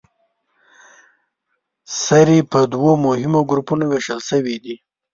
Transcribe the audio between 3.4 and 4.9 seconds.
ګروپونو ویشل شوې دي.